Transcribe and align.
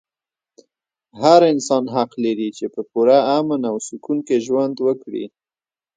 هر 1.21 1.41
انسان 1.53 1.83
حق 1.95 2.11
لري 2.23 2.49
چې 2.57 2.65
په 2.73 2.81
پوره 2.91 3.17
امن 3.37 3.61
او 3.71 3.75
سکون 3.87 4.17
کې 4.27 4.37
ژوند 4.45 4.75
وکړي. 4.87 5.25